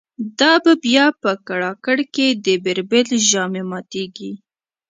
دا 0.39 0.53
به 0.63 0.73
بیا 0.85 1.05
په 1.23 1.31
کړاکړ 1.47 1.97
کی 2.15 2.27
د« 2.45 2.47
بیربل» 2.65 3.07
ژامی 3.29 3.63
ماتیږی 3.69 4.31